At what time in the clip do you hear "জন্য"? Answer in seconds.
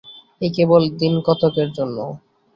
1.77-1.97